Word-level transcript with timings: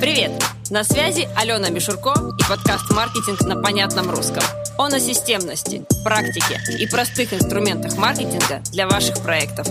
Привет! 0.00 0.32
На 0.70 0.82
связи 0.84 1.28
Алена 1.36 1.68
Мишурко 1.68 2.14
и 2.38 2.42
подкаст 2.48 2.90
«Маркетинг 2.90 3.42
на 3.42 3.60
понятном 3.60 4.10
русском». 4.10 4.42
Он 4.78 4.94
о 4.94 5.00
системности, 5.00 5.84
практике 6.04 6.58
и 6.78 6.86
простых 6.86 7.34
инструментах 7.34 7.98
маркетинга 7.98 8.62
для 8.72 8.88
ваших 8.88 9.22
проектов. 9.22 9.66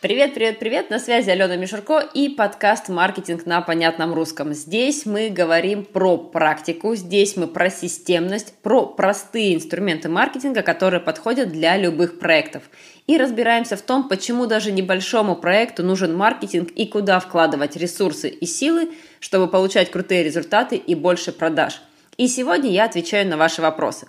Привет, 0.00 0.32
привет, 0.32 0.60
привет! 0.60 0.90
На 0.90 1.00
связи 1.00 1.28
Алена 1.28 1.56
Мишурко 1.56 1.98
и 1.98 2.28
подкаст 2.28 2.88
«Маркетинг 2.88 3.46
на 3.46 3.60
понятном 3.62 4.14
русском». 4.14 4.54
Здесь 4.54 5.06
мы 5.06 5.28
говорим 5.28 5.84
про 5.84 6.16
практику, 6.16 6.94
здесь 6.94 7.36
мы 7.36 7.48
про 7.48 7.68
системность, 7.68 8.54
про 8.62 8.86
простые 8.86 9.56
инструменты 9.56 10.08
маркетинга, 10.08 10.62
которые 10.62 11.00
подходят 11.00 11.50
для 11.50 11.76
любых 11.76 12.20
проектов. 12.20 12.62
И 13.08 13.18
разбираемся 13.18 13.76
в 13.76 13.82
том, 13.82 14.08
почему 14.08 14.46
даже 14.46 14.70
небольшому 14.70 15.34
проекту 15.34 15.82
нужен 15.82 16.14
маркетинг 16.14 16.70
и 16.76 16.86
куда 16.86 17.18
вкладывать 17.18 17.74
ресурсы 17.74 18.28
и 18.28 18.46
силы, 18.46 18.90
чтобы 19.18 19.48
получать 19.48 19.90
крутые 19.90 20.22
результаты 20.22 20.76
и 20.76 20.94
больше 20.94 21.32
продаж. 21.32 21.82
И 22.16 22.28
сегодня 22.28 22.70
я 22.70 22.84
отвечаю 22.84 23.26
на 23.26 23.36
ваши 23.36 23.62
вопросы. 23.62 24.06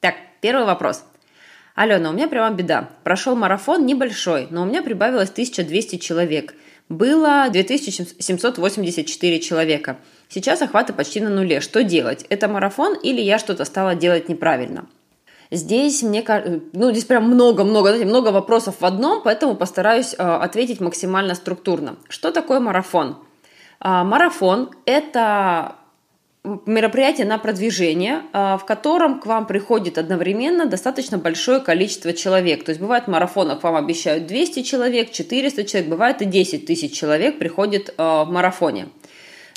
Так, 0.00 0.14
первый 0.40 0.64
вопрос– 0.64 1.04
Алена, 1.76 2.08
у 2.08 2.14
меня 2.14 2.26
прямо 2.26 2.56
беда. 2.56 2.88
Прошел 3.04 3.36
марафон 3.36 3.84
небольшой, 3.84 4.48
но 4.50 4.62
у 4.62 4.64
меня 4.64 4.82
прибавилось 4.82 5.28
1200 5.28 5.98
человек. 5.98 6.54
Было 6.88 7.48
2784 7.52 9.40
человека. 9.40 9.98
Сейчас 10.30 10.62
охваты 10.62 10.94
почти 10.94 11.20
на 11.20 11.28
нуле. 11.28 11.60
Что 11.60 11.84
делать? 11.84 12.24
Это 12.30 12.48
марафон 12.48 12.94
или 12.94 13.20
я 13.20 13.38
что-то 13.38 13.66
стала 13.66 13.94
делать 13.94 14.30
неправильно? 14.30 14.86
Здесь 15.50 16.02
мне 16.02 16.24
ну, 16.72 16.90
здесь 16.92 17.04
прям 17.04 17.24
много-много, 17.24 17.90
знаете, 17.90 18.06
много 18.06 18.30
вопросов 18.30 18.76
в 18.80 18.84
одном, 18.84 19.20
поэтому 19.22 19.54
постараюсь 19.54 20.14
э, 20.14 20.22
ответить 20.22 20.80
максимально 20.80 21.34
структурно. 21.34 21.96
Что 22.08 22.32
такое 22.32 22.58
марафон? 22.58 23.18
Э, 23.84 24.02
марафон– 24.02 24.70
это 24.86 25.76
мероприятие 26.66 27.26
на 27.26 27.38
продвижение, 27.38 28.22
а, 28.32 28.56
в 28.56 28.64
котором 28.64 29.20
к 29.20 29.26
вам 29.26 29.46
приходит 29.46 29.98
одновременно 29.98 30.66
достаточно 30.66 31.18
большое 31.18 31.60
количество 31.60 32.12
человек. 32.12 32.64
То 32.64 32.70
есть 32.70 32.80
бывает 32.80 33.04
в 33.04 33.08
марафонах 33.08 33.62
вам 33.62 33.76
обещают 33.76 34.26
200 34.26 34.62
человек, 34.62 35.10
400 35.10 35.64
человек, 35.64 35.90
бывает 35.90 36.22
и 36.22 36.24
10 36.24 36.66
тысяч 36.66 36.92
человек 36.92 37.38
приходит 37.38 37.94
а, 37.98 38.24
в 38.24 38.30
марафоне. 38.30 38.88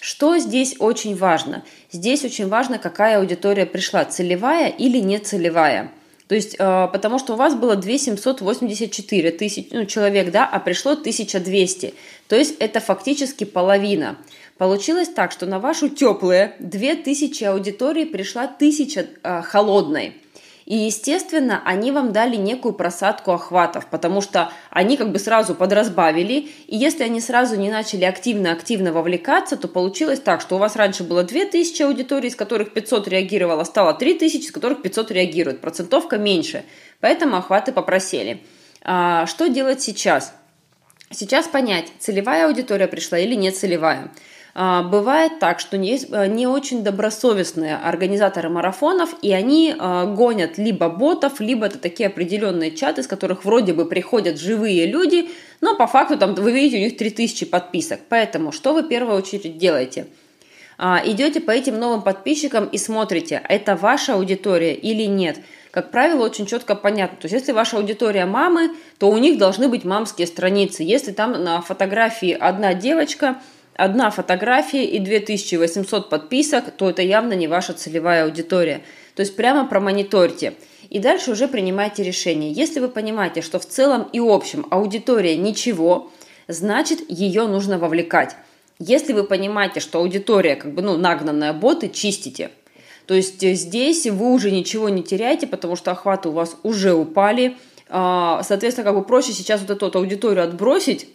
Что 0.02 0.38
здесь 0.38 0.76
очень 0.80 1.16
важно? 1.16 1.64
Здесь 1.92 2.24
очень 2.24 2.48
важно, 2.48 2.80
какая 2.80 3.20
аудитория 3.20 3.66
пришла, 3.66 4.06
целевая 4.06 4.70
или 4.70 4.98
не 5.00 5.20
целевая. 5.20 5.92
То 6.30 6.36
есть, 6.36 6.56
а, 6.60 6.88
потому 6.88 7.20
что 7.20 7.34
у 7.34 7.36
вас 7.36 7.56
было 7.56 7.76
2784 7.76 9.32
тысяч 9.32 9.68
ну, 9.72 9.86
человек, 9.86 10.32
да, 10.32 10.48
а 10.48 10.60
пришло 10.60 10.92
1200. 10.92 11.94
То 12.28 12.36
есть 12.36 12.56
это 12.60 12.80
фактически 12.80 13.44
половина. 13.44 14.18
Получилось 14.60 15.08
так, 15.08 15.32
что 15.32 15.46
на 15.46 15.58
вашу 15.58 15.88
теплые 15.88 16.54
2000 16.60 17.46
аудитории 17.46 18.04
пришла 18.04 18.44
1000 18.44 19.08
э, 19.24 19.42
холодной. 19.42 20.18
И, 20.66 20.76
естественно, 20.76 21.62
они 21.64 21.94
вам 21.94 22.12
дали 22.12 22.36
некую 22.36 22.74
просадку 22.74 23.32
охватов, 23.32 23.88
потому 23.88 24.20
что 24.20 24.52
они 24.70 24.98
как 24.98 25.14
бы 25.14 25.18
сразу 25.18 25.56
подразбавили, 25.56 26.50
и 26.68 26.76
если 26.76 27.06
они 27.06 27.22
сразу 27.22 27.56
не 27.56 27.72
начали 27.72 28.04
активно-активно 28.04 28.92
вовлекаться, 28.92 29.56
то 29.56 29.70
получилось 29.70 30.20
так, 30.20 30.42
что 30.42 30.58
у 30.58 30.60
вас 30.60 30.76
раньше 30.76 31.06
было 31.06 31.24
2000 31.24 31.82
аудиторий, 31.84 32.28
из 32.28 32.36
которых 32.36 32.74
500 32.74 33.08
реагировало, 33.08 33.64
стало 33.64 33.94
3000, 33.94 34.44
из 34.44 34.52
которых 34.52 34.82
500 34.82 35.10
реагирует, 35.12 35.62
процентовка 35.62 36.18
меньше, 36.18 36.66
поэтому 37.00 37.38
охваты 37.38 37.72
попросели. 37.72 38.44
А, 38.82 39.26
что 39.26 39.48
делать 39.48 39.82
сейчас? 39.82 40.34
Сейчас 41.12 41.48
понять, 41.48 41.88
целевая 42.00 42.48
аудитория 42.48 42.88
пришла 42.88 43.18
или 43.18 43.36
не 43.36 43.52
целевая. 43.52 44.12
А, 44.56 44.84
бывает 44.84 45.40
так, 45.40 45.60
что 45.60 45.78
есть 45.78 46.08
э, 46.12 46.28
не 46.28 46.48
очень 46.48 46.84
добросовестные 46.84 47.76
организаторы 47.76 48.50
марафонов, 48.50 49.14
и 49.22 49.32
они 49.32 49.76
а, 49.78 50.06
гонят 50.06 50.58
либо 50.58 50.90
ботов, 50.90 51.40
либо 51.40 51.68
это 51.68 51.78
такие 51.78 52.08
определенные 52.08 52.72
чаты, 52.72 53.02
из 53.02 53.08
которых 53.08 53.46
вроде 53.46 53.74
бы 53.74 53.86
приходят 53.86 54.40
живые 54.40 54.88
люди, 54.88 55.30
но 55.62 55.76
по 55.76 55.88
факту 55.88 56.18
там 56.18 56.34
вы 56.34 56.52
видите 56.52 56.78
у 56.78 56.82
них 56.82 56.98
3000 56.98 57.46
подписок. 57.46 58.00
Поэтому 58.10 58.52
что 58.52 58.74
вы 58.74 58.82
в 58.82 58.88
первую 58.88 59.18
очередь 59.18 59.58
делаете? 59.58 60.08
А, 60.78 61.02
идете 61.06 61.42
по 61.42 61.52
этим 61.52 61.78
новым 61.78 62.02
подписчикам 62.02 62.66
и 62.66 62.78
смотрите, 62.78 63.42
это 63.48 63.76
ваша 63.76 64.16
аудитория 64.16 64.74
или 64.74 65.04
нет. 65.04 65.38
Как 65.72 65.92
правило, 65.92 66.26
очень 66.26 66.48
четко 66.48 66.74
понятно. 66.74 67.18
То 67.18 67.26
есть, 67.26 67.34
если 67.34 67.52
ваша 67.52 67.78
аудитория 67.78 68.26
мамы, 68.26 68.72
то 68.98 69.10
у 69.10 69.18
них 69.20 69.38
должны 69.38 69.68
быть 69.68 69.86
мамские 69.86 70.26
страницы. 70.26 70.82
Если 70.82 71.12
там 71.12 71.44
на 71.44 71.62
фотографии 71.62 72.32
одна 72.32 72.74
девочка– 72.74 73.40
одна 73.80 74.12
фотография 74.12 74.86
и 74.86 75.00
2800 75.00 76.10
подписок, 76.10 76.72
то 76.72 76.90
это 76.90 77.02
явно 77.02 77.34
не 77.34 77.48
ваша 77.48 77.74
целевая 77.74 78.26
аудитория. 78.26 78.82
То 79.16 79.22
есть 79.22 79.36
прямо 79.36 79.68
промониторьте. 79.68 80.54
И 80.90 81.00
дальше 81.00 81.32
уже 81.32 81.48
принимайте 81.48 82.04
решение. 82.04 82.52
Если 82.52 82.80
вы 82.80 82.90
понимаете, 82.90 83.42
что 83.42 83.60
в 83.60 83.66
целом 83.66 84.08
и 84.12 84.20
общем 84.20 84.66
аудитория 84.70 85.38
ничего, 85.38 86.12
значит 86.48 87.00
ее 87.10 87.48
нужно 87.48 87.78
вовлекать. 87.78 88.36
Если 88.80 89.14
вы 89.14 89.24
понимаете, 89.24 89.80
что 89.80 90.00
аудитория 90.00 90.56
как 90.56 90.74
бы 90.74 90.82
ну, 90.82 90.98
нагнанная 90.98 91.54
боты, 91.54 91.90
чистите. 91.90 92.52
То 93.06 93.14
есть 93.14 93.42
здесь 93.42 94.06
вы 94.08 94.34
уже 94.34 94.52
ничего 94.52 94.90
не 94.90 95.04
теряете, 95.04 95.48
потому 95.48 95.76
что 95.76 95.92
охваты 95.92 96.30
у 96.30 96.32
вас 96.34 96.56
уже 96.64 96.94
упали. 96.94 97.58
А, 97.90 98.44
соответственно, 98.44 98.86
как 98.86 98.96
бы 98.96 99.04
проще 99.04 99.34
сейчас 99.34 99.62
вот 99.62 99.70
эту 99.70 99.86
вот 99.86 99.96
аудиторию 99.96 100.44
отбросить, 100.44 101.08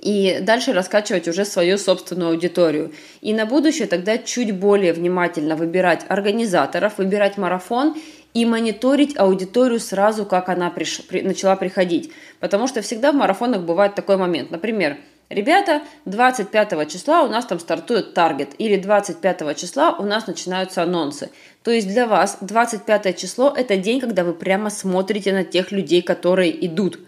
и 0.00 0.38
дальше 0.40 0.72
раскачивать 0.72 1.28
уже 1.28 1.44
свою 1.44 1.78
собственную 1.78 2.30
аудиторию. 2.30 2.92
И 3.20 3.32
на 3.32 3.46
будущее 3.46 3.88
тогда 3.88 4.18
чуть 4.18 4.54
более 4.54 4.92
внимательно 4.92 5.56
выбирать 5.56 6.04
организаторов, 6.08 6.98
выбирать 6.98 7.36
марафон 7.38 7.96
и 8.34 8.44
мониторить 8.44 9.18
аудиторию 9.18 9.80
сразу, 9.80 10.26
как 10.26 10.48
она 10.48 10.70
приш... 10.70 11.02
при... 11.06 11.22
начала 11.22 11.56
приходить. 11.56 12.12
Потому 12.40 12.68
что 12.68 12.82
всегда 12.82 13.12
в 13.12 13.16
марафонах 13.16 13.62
бывает 13.62 13.94
такой 13.94 14.16
момент. 14.16 14.50
Например, 14.50 14.96
Ребята, 15.30 15.82
25 16.06 16.90
числа 16.90 17.22
у 17.22 17.28
нас 17.28 17.44
там 17.44 17.60
стартует 17.60 18.14
таргет, 18.14 18.54
или 18.56 18.78
25 18.78 19.58
числа 19.58 19.94
у 19.98 20.04
нас 20.04 20.26
начинаются 20.26 20.82
анонсы. 20.82 21.28
То 21.62 21.70
есть 21.70 21.86
для 21.86 22.06
вас 22.06 22.38
25 22.40 23.14
число– 23.14 23.52
это 23.56 23.76
день, 23.76 24.00
когда 24.00 24.24
вы 24.24 24.32
прямо 24.32 24.70
смотрите 24.70 25.34
на 25.34 25.44
тех 25.44 25.70
людей, 25.70 26.00
которые 26.00 26.64
идут– 26.64 26.98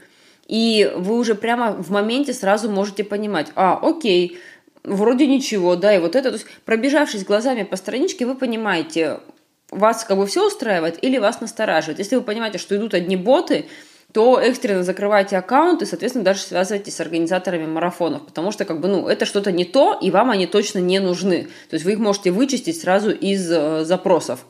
и 0.51 0.93
вы 0.97 1.17
уже 1.17 1.37
прямо 1.37 1.71
в 1.71 1.91
моменте 1.91 2.35
сразу 2.35 2.69
можете 2.69 3.05
понимать, 3.05 3.53
а, 3.55 3.79
окей, 3.81 4.41
вроде 4.83 5.29
ничего, 5.29 5.77
да, 5.77 5.95
и 5.95 6.01
вот 6.01 6.17
это, 6.17 6.31
то 6.31 6.35
есть 6.35 6.47
пробежавшись 6.65 7.25
глазами 7.25 7.63
по 7.63 7.77
страничке, 7.77 8.27
вы 8.27 8.35
понимаете, 8.35 9.21
вас 9.71 10.03
как 10.03 10.17
бы 10.17 10.27
все 10.27 10.45
устраивает 10.45 10.99
или 11.05 11.19
вас 11.19 11.41
настораживает. 11.41 12.01
Если 12.01 12.17
вы 12.17 12.23
понимаете, 12.23 12.59
что 12.59 12.75
идут 12.75 12.95
одни 12.95 13.15
боты, 13.15 13.67
то 14.13 14.41
экстренно 14.41 14.83
закрывайте 14.83 15.37
аккаунт 15.37 15.83
и, 15.83 15.87
соответственно, 15.87 16.25
даже 16.25 16.41
связывайтесь 16.41 16.97
с 16.97 17.01
организаторами 17.01 17.67
марафонов, 17.67 18.27
потому 18.27 18.51
что, 18.51 18.65
как 18.65 18.81
бы, 18.81 18.89
ну, 18.89 19.07
это 19.07 19.27
что-то 19.27 19.53
не 19.53 19.65
то, 19.65 19.97
и 20.03 20.11
вам 20.11 20.33
они 20.33 20.49
точно 20.49 20.81
не 20.81 20.99
нужны. 20.99 21.45
То 21.69 21.75
есть 21.75 21.85
вы 21.85 21.93
их 21.93 22.01
можете 22.01 22.33
вычистить 22.33 22.81
сразу 22.81 23.13
из 23.13 23.49
э, 23.49 23.85
запросов. 23.85 24.45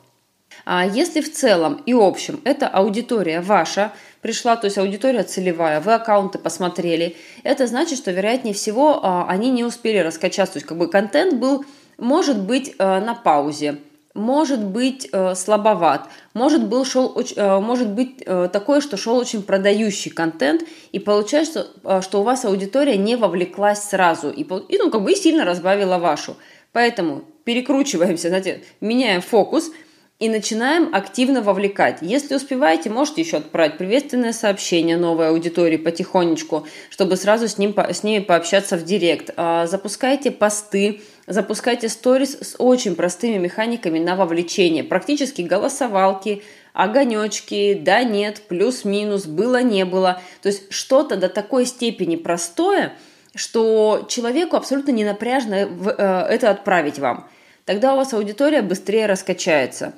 А 0.65 0.85
если 0.85 1.21
в 1.21 1.31
целом 1.31 1.81
и 1.85 1.93
общем 1.93 2.41
эта 2.43 2.67
аудитория 2.67 3.41
ваша 3.41 3.91
пришла, 4.21 4.55
то 4.55 4.65
есть 4.65 4.77
аудитория 4.77 5.23
целевая, 5.23 5.81
вы 5.81 5.93
аккаунты 5.93 6.37
посмотрели, 6.37 7.15
это 7.43 7.67
значит, 7.67 7.97
что 7.97 8.11
вероятнее 8.11 8.53
всего 8.53 8.99
а, 9.03 9.25
они 9.27 9.49
не 9.49 9.63
успели 9.63 9.97
раскачаться, 9.97 10.53
то 10.53 10.57
есть 10.57 10.67
как 10.67 10.77
бы 10.77 10.87
контент 10.87 11.33
был, 11.35 11.65
может 11.97 12.39
быть, 12.39 12.75
э, 12.77 12.99
на 12.99 13.13
паузе, 13.13 13.77
может 14.13 14.59
быть 14.63 15.07
э, 15.11 15.35
слабоват, 15.35 16.07
может, 16.33 16.67
был, 16.67 16.83
шел, 16.83 17.15
может 17.61 17.89
быть 17.89 18.25
такое, 18.51 18.81
что 18.81 18.97
шел 18.97 19.17
очень 19.17 19.43
продающий 19.43 20.11
контент, 20.11 20.63
и 20.91 20.99
получается, 20.99 21.67
что 22.01 22.21
у 22.21 22.23
вас 22.23 22.45
аудитория 22.45 22.97
не 22.97 23.15
вовлеклась 23.15 23.83
сразу, 23.83 24.29
и, 24.29 24.41
и 24.41 24.77
ну, 24.77 24.89
как 24.89 25.03
бы 25.03 25.11
и 25.11 25.15
сильно 25.15 25.45
разбавила 25.45 25.97
вашу. 25.97 26.35
Поэтому 26.71 27.23
перекручиваемся, 27.43 28.29
знаете, 28.29 28.63
меняем 28.79 29.21
фокус– 29.21 29.71
и 30.21 30.29
начинаем 30.29 30.93
активно 30.93 31.41
вовлекать. 31.41 31.97
Если 32.01 32.35
успеваете, 32.35 32.91
можете 32.91 33.21
еще 33.21 33.37
отправить 33.37 33.79
приветственное 33.79 34.33
сообщение 34.33 34.95
новой 34.95 35.29
аудитории 35.29 35.77
потихонечку, 35.77 36.67
чтобы 36.91 37.15
сразу 37.15 37.47
с, 37.47 37.57
ним, 37.57 37.73
с 37.75 38.03
ними 38.03 38.23
пообщаться 38.23 38.77
в 38.77 38.83
директ. 38.83 39.31
А, 39.35 39.65
запускайте 39.65 40.29
посты, 40.29 41.01
запускайте 41.25 41.89
сторис 41.89 42.37
с 42.39 42.55
очень 42.59 42.95
простыми 42.95 43.39
механиками 43.39 43.97
на 43.97 44.15
вовлечение. 44.15 44.83
Практически 44.83 45.41
голосовалки, 45.41 46.43
огонечки, 46.73 47.73
да, 47.73 48.03
нет, 48.03 48.43
плюс-минус, 48.47 49.25
было, 49.25 49.63
не 49.63 49.85
было. 49.85 50.21
То 50.43 50.49
есть 50.49 50.71
что-то 50.71 51.15
до 51.15 51.29
такой 51.29 51.65
степени 51.65 52.15
простое, 52.15 52.93
что 53.33 54.05
человеку 54.07 54.55
абсолютно 54.55 54.91
не 54.91 55.03
напряжно 55.03 55.55
э, 55.55 56.25
это 56.29 56.51
отправить 56.51 56.99
вам. 56.99 57.27
Тогда 57.65 57.95
у 57.95 57.97
вас 57.97 58.13
аудитория 58.13 58.61
быстрее 58.61 59.07
раскачается. 59.07 59.93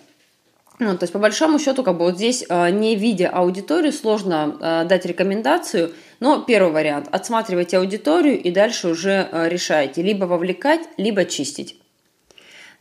Ну, 0.79 0.97
то 0.97 1.03
есть, 1.03 1.13
по 1.13 1.19
большому 1.19 1.59
счету, 1.59 1.83
как 1.83 1.97
бы 1.97 2.05
вот 2.05 2.15
здесь, 2.15 2.43
э, 2.49 2.69
не 2.71 2.95
видя 2.95 3.29
аудиторию, 3.29 3.93
сложно 3.93 4.57
э, 4.59 4.85
дать 4.85 5.05
рекомендацию, 5.05 5.93
но 6.19 6.41
первый 6.41 6.71
вариант– 6.71 7.07
отсматривайте 7.11 7.77
аудиторию 7.77 8.41
и 8.41 8.49
дальше 8.49 8.87
уже 8.87 9.29
э, 9.31 9.49
решайте, 9.49 10.01
либо 10.01 10.25
вовлекать, 10.25 10.81
либо 10.97 11.25
чистить. 11.25 11.79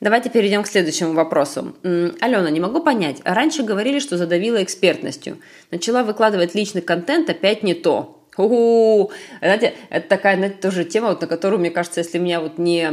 Давайте 0.00 0.30
перейдем 0.30 0.64
к 0.64 0.66
следующему 0.66 1.12
вопросу. 1.12 1.76
Алена, 1.84 2.50
не 2.50 2.58
могу 2.58 2.80
понять. 2.82 3.20
Раньше 3.24 3.62
говорили, 3.62 4.00
что 4.00 4.16
задавила 4.16 4.60
экспертностью. 4.60 5.38
Начала 5.70 6.02
выкладывать 6.02 6.56
личный 6.56 6.82
контент, 6.82 7.30
опять 7.30 7.62
не 7.62 7.74
то. 7.74 8.26
У-у-у. 8.36 9.12
Знаете, 9.38 9.74
это 9.90 10.08
такая, 10.08 10.36
знаете, 10.36 10.56
тоже 10.56 10.84
тема, 10.84 11.10
вот, 11.10 11.20
на 11.20 11.28
которую, 11.28 11.60
мне 11.60 11.70
кажется, 11.70 12.00
если 12.00 12.18
меня 12.18 12.40
вот 12.40 12.58
не 12.58 12.90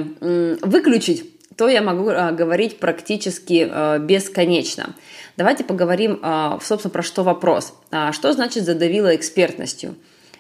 выключить, 0.62 1.26
то 1.60 1.68
я 1.68 1.82
могу 1.82 2.08
а, 2.08 2.32
говорить 2.32 2.80
практически 2.80 3.68
а, 3.70 4.00
бесконечно. 4.00 4.96
Давайте 5.36 5.66
поговорим, 5.66 6.18
а, 6.22 6.58
собственно, 6.64 6.90
про 6.90 7.04
что 7.04 7.24
вопрос. 7.24 7.74
Что 8.14 8.32
значит 8.32 8.64
задавила 8.64 9.14
экспертностью? 9.14 9.96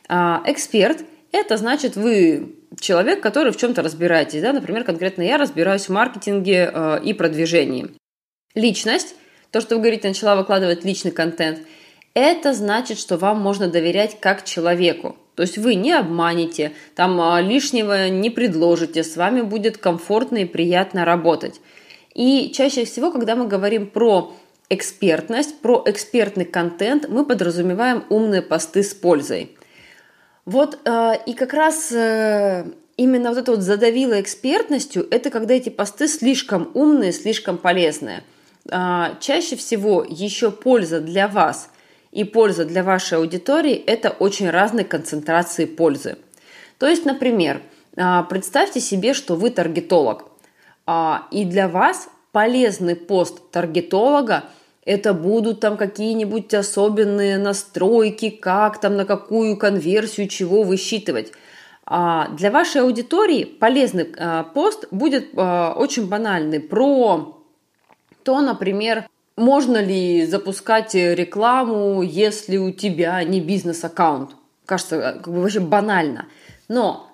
Эксперт– 0.07 1.03
это 1.33 1.57
значит 1.57 1.97
вы 1.97 2.55
человек, 2.79 3.19
который 3.19 3.51
в 3.51 3.57
чем-то 3.57 3.83
разбираетесь. 3.83 4.41
Да? 4.41 4.53
Например, 4.53 4.85
конкретно 4.85 5.23
я 5.23 5.37
разбираюсь 5.37 5.87
в 5.87 5.89
маркетинге 5.89 6.73
и 7.03 7.13
продвижении. 7.13 7.89
Личность, 8.55 9.13
то, 9.51 9.59
что 9.59 9.75
вы 9.75 9.81
говорите, 9.81 10.07
начала 10.07 10.37
выкладывать 10.37 10.85
личный 10.85 11.11
контент, 11.11 11.59
это 12.13 12.53
значит, 12.53 12.97
что 12.97 13.17
вам 13.17 13.41
можно 13.41 13.67
доверять 13.67 14.21
как 14.21 14.45
человеку. 14.45 15.17
То 15.39 15.43
есть 15.43 15.57
вы 15.57 15.75
не 15.75 15.93
обманете, 15.93 16.73
там 16.95 17.17
э, 17.21 17.41
лишнего 17.41 18.09
не 18.09 18.29
предложите, 18.29 19.05
с 19.05 19.15
вами 19.15 19.39
будет 19.39 19.77
комфортно 19.77 20.39
и 20.39 20.43
приятно 20.45 21.05
работать. 21.05 21.61
И 22.13 22.51
чаще 22.53 22.83
всего, 22.83 23.09
когда 23.09 23.37
мы 23.37 23.47
говорим 23.47 23.87
про 23.87 24.33
экспертность, 24.67 25.61
про 25.61 25.81
экспертный 25.85 26.43
контент, 26.43 27.07
мы 27.07 27.25
подразумеваем 27.25 28.03
умные 28.09 28.41
посты 28.41 28.83
с 28.83 28.93
пользой– 28.93 29.55
вот 30.49 30.79
э, 30.83 31.13
и 31.27 31.33
как 31.33 31.53
раз 31.53 31.91
э, 31.91 32.65
именно 32.97 33.29
вот 33.29 33.37
это 33.37 33.51
вот 33.51 33.61
задавило 33.61 34.19
экспертностью, 34.19 35.07
это 35.09 35.29
когда 35.29 35.53
эти 35.53 35.69
посты 35.69 36.07
слишком 36.07 36.71
умные, 36.73 37.13
слишком 37.13 37.59
полезные. 37.59 38.23
Э, 38.69 39.13
чаще 39.21 39.55
всего 39.55 40.03
еще 40.03 40.49
польза 40.51 41.01
для 41.01 41.27
вас 41.27 41.69
и 42.11 42.23
польза 42.23 42.65
для 42.65 42.83
вашей 42.83 43.17
аудитории– 43.17 43.73
это 43.87 44.09
очень 44.09 44.49
разные 44.49 44.85
концентрации 44.85 45.65
пользы. 45.65 46.17
То 46.77 46.87
есть, 46.87 47.05
например, 47.05 47.61
э, 47.95 48.23
представьте 48.29 48.79
себе, 48.79 49.13
что 49.13 49.35
вы 49.35 49.49
таргетолог, 49.49 50.25
э, 50.87 51.13
и 51.31 51.45
для 51.45 51.67
вас 51.67 52.09
полезный 52.31 52.95
пост 52.95 53.51
таргетолога– 53.51 54.45
это 54.89 55.13
будут 55.13 55.59
там 55.59 55.77
какие-нибудь 55.77 56.51
особенные 56.51 57.37
настройки, 57.37 58.31
как 58.31 58.81
там, 58.81 58.97
на 58.97 59.05
какую 59.05 59.55
конверсию, 59.55 60.27
чего 60.27 60.63
высчитывать. 60.63 61.31
А 61.85 62.29
для 62.29 62.49
вашей 62.49 62.81
аудитории 62.81 63.43
полезный 63.43 64.11
а, 64.17 64.43
пост 64.43 64.87
будет 64.89 65.29
а, 65.35 65.73
очень 65.73 66.07
банальный 66.07 66.59
про 66.59 67.37
то, 68.23 68.41
например, 68.41 69.07
можно 69.39 69.81
ли 69.81 70.25
запускать 70.25 70.93
рекламу, 70.93 72.01
если 72.01 72.57
у 72.57 72.71
тебя 72.71 73.23
не 73.23 73.41
бизнес-аккаунт. 73.41 74.31
Кажется, 74.65 75.19
как 75.23 75.33
бы 75.33 75.41
вообще 75.41 75.59
банально. 75.59 76.27
Но 76.67 77.09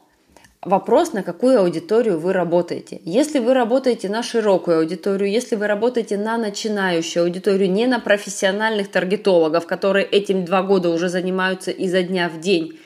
Вопрос, 0.66 1.14
на 1.14 1.22
какую 1.22 1.60
аудиторию 1.60 2.20
вы 2.20 2.34
работаете. 2.34 3.00
Если 3.06 3.38
вы 3.38 3.54
работаете 3.54 4.10
на 4.10 4.24
широкую 4.24 4.80
аудиторию, 4.80 5.30
если 5.30 5.56
вы 5.56 5.68
работаете 5.68 6.18
на 6.18 6.40
начинающую 6.40 7.22
аудиторию, 7.22 7.72
не 7.72 7.86
на 7.86 8.00
профессиональных 8.00 8.90
таргетологов, 8.90 9.68
которые 9.68 10.08
этим 10.08 10.44
два 10.44 10.64
года 10.64 10.90
уже 10.90 11.08
занимаются 11.08 11.70
изо 11.70 12.02
дня 12.02 12.30
в 12.30 12.40
день, 12.40 12.80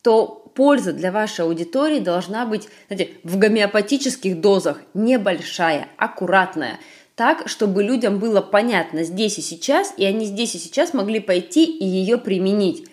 то 0.00 0.46
польза 0.54 0.94
для 0.94 1.12
вашей 1.12 1.44
аудитории 1.44 1.98
должна 1.98 2.46
быть 2.46 2.68
знаете, 2.88 3.10
в 3.22 3.36
гомеопатических 3.36 4.40
дозах 4.40 4.78
небольшая, 4.94 5.88
аккуратная, 5.98 6.78
так, 7.20 7.48
чтобы 7.48 7.82
людям 7.82 8.18
было 8.18 8.40
понятно 8.40 9.04
здесь 9.04 9.36
и 9.36 9.42
сейчас, 9.42 9.92
и 9.98 10.06
они 10.06 10.24
здесь 10.24 10.54
и 10.54 10.58
сейчас 10.58 10.94
могли 10.94 11.20
пойти 11.20 11.66
и 11.66 11.84
ее 11.84 12.16
применить. 12.16 12.88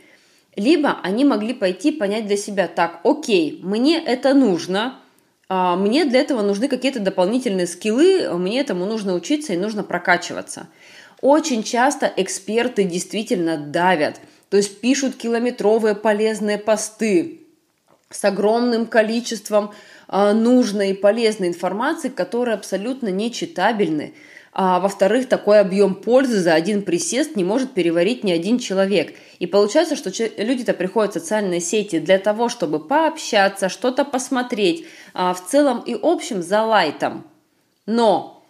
Либо 0.58 1.00
они 1.02 1.24
могли 1.24 1.54
пойти 1.54 1.94
понять 1.94 2.28
для 2.28 2.36
себя, 2.36 2.68
так, 2.68 3.00
окей, 3.06 3.62
мне 3.64 3.98
это 3.98 4.34
нужно, 4.34 5.00
а, 5.48 5.78
мне 5.78 6.04
для 6.04 6.20
этого 6.20 6.42
нужны 6.42 6.68
какие-то 6.68 7.00
дополнительные 7.00 7.68
скиллы, 7.68 8.30
мне 8.38 8.60
этому 8.60 8.86
нужно 8.86 9.14
учиться 9.14 9.54
и 9.54 9.58
нужно 9.58 9.86
прокачиваться. 9.86 10.68
Очень 11.22 11.64
часто 11.64 12.12
эксперты 12.18 12.84
действительно 12.84 13.56
давят, 13.56 14.20
то 14.50 14.58
есть 14.58 14.82
пишут 14.82 15.16
километровые 15.16 15.96
полезные 15.96 16.58
посты 16.58 17.44
с 18.10 18.26
огромным 18.26 18.88
количеством 18.88 19.74
нужной 20.08 20.92
и 20.92 20.94
полезной 20.94 21.50
информации, 21.50 22.10
которые 22.10 22.56
абсолютно 22.56 23.10
нечитабельны. 23.10 24.14
А, 24.60 24.80
во-вторых, 24.80 25.30
такой 25.30 25.60
объем 25.60 25.94
пользы 25.94 26.40
за 26.40 26.56
один 26.56 26.82
присест 26.82 27.36
не 27.36 27.44
может 27.44 27.74
переварить 27.74 28.24
ни 28.24 28.32
один 28.32 28.58
человек. 28.58 29.14
И 29.38 29.46
получается, 29.46 29.96
что 29.96 30.10
люди-то 30.38 30.74
приходят 30.74 31.12
в 31.12 31.20
социальные 31.20 31.62
сети 31.62 32.00
для 32.00 32.18
того, 32.18 32.50
чтобы 32.50 32.80
пообщаться, 32.80 33.70
что-то 33.70 34.04
посмотреть, 34.04 34.86
а, 35.14 35.36
в 35.36 35.46
целом 35.46 35.84
и 35.86 35.96
общем 36.02 36.42
за 36.42 36.64
лайтом. 36.64 37.28
Но 37.86 38.44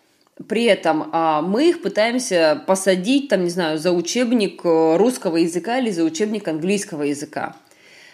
при 0.48 0.64
этом 0.64 1.10
а, 1.12 1.42
мы 1.42 1.70
их 1.70 1.82
пытаемся 1.82 2.64
посадить, 2.66 3.28
там, 3.28 3.44
не 3.44 3.50
знаю, 3.50 3.78
за 3.78 3.92
учебник 3.92 4.62
э, 4.64 4.96
русского 4.96 5.38
языка 5.38 5.80
или 5.80 5.90
за 5.90 6.04
учебник 6.04 6.48
английского 6.48 7.04
языка. 7.04 7.56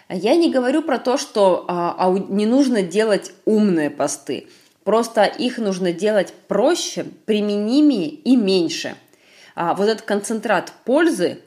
Я 0.08 0.36
не 0.36 0.50
говорю 0.50 0.82
про 0.82 0.98
то, 0.98 1.16
что 1.16 1.64
а, 1.66 2.14
не 2.28 2.46
нужно 2.46 2.82
делать 2.82 3.32
умные 3.44 3.90
посты. 3.90 4.48
Просто 4.84 5.24
их 5.24 5.58
нужно 5.58 5.92
делать 5.92 6.34
проще, 6.46 7.06
применимее 7.24 8.08
и 8.08 8.36
меньше. 8.36 8.96
А 9.54 9.74
вот 9.74 9.88
этот 9.88 10.02
концентрат 10.02 10.72
пользы, 10.84 11.38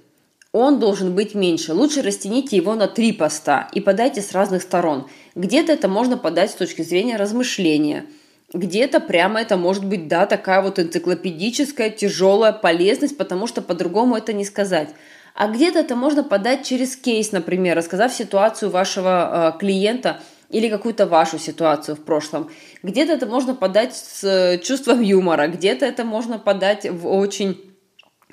он 0.51 0.79
должен 0.79 1.13
быть 1.13 1.35
меньше. 1.35 1.73
Лучше 1.73 2.01
растяните 2.01 2.55
его 2.55 2.73
на 2.73 2.87
три 2.87 3.11
поста 3.11 3.69
и 3.73 3.79
подайте 3.79 4.21
с 4.21 4.31
разных 4.31 4.63
сторон. 4.63 5.07
Где-то 5.35 5.71
это 5.73 5.87
можно 5.87 6.17
подать 6.17 6.51
с 6.51 6.55
точки 6.55 6.81
зрения 6.81 7.17
размышления. 7.17 8.05
Где-то 8.53 9.01
прямо 9.01 9.41
это 9.41 9.57
может 9.57 9.85
быть, 9.85 10.07
да, 10.07 10.25
такая 10.25 10.61
вот 10.61 10.79
энциклопедическая, 10.79 11.89
тяжелая 11.89 12.53
полезность, 12.53 13.17
потому 13.17 13.45
что 13.45 13.61
по-другому 13.61 14.15
это 14.15 14.31
не 14.33 14.45
сказать. 14.45 14.89
А 15.37 15.47
где-то 15.47 15.79
это 15.79 15.95
можно 15.95 16.23
подать 16.23 16.65
через 16.65 16.97
кейс, 16.97 17.31
например, 17.31 17.77
рассказав 17.77 18.11
ситуацию 18.11 18.69
вашего 18.69 19.53
э, 19.55 19.59
клиента– 19.59 20.19
или 20.49 20.69
какую-то 20.69 21.05
вашу 21.05 21.37
ситуацию 21.39 21.95
в 21.95 22.03
прошлом. 22.03 22.49
Где-то 22.83 23.13
это 23.13 23.25
можно 23.25 23.53
подать 23.53 23.95
с 23.95 24.23
э, 24.23 24.59
чувством 24.59 25.01
юмора, 25.01 25.47
где-то 25.47 25.85
это 25.85 26.05
можно 26.05 26.39
подать 26.39 26.89
в 26.89 27.07
очень 27.07 27.61